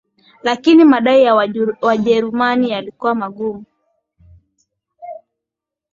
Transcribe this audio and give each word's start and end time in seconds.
Lakini 0.43 0.83
madai 0.85 1.23
ya 1.23 1.35
Wajerumani 1.81 2.69
yalikuwa 2.69 3.15
magumu 3.15 3.65